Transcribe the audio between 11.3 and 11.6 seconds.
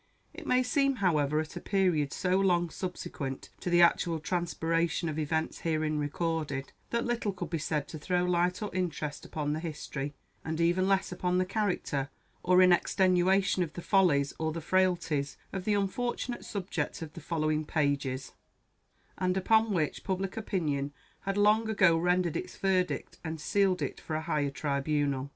the